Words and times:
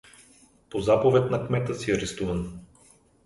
По 0.69 0.81
заповед 0.81 1.31
на 1.31 1.47
кмета 1.47 1.75
си 1.75 1.91
арестуван. 1.91 2.59